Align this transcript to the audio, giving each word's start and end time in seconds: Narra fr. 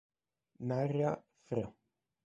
Narra 0.71 1.11
fr. 1.45 1.61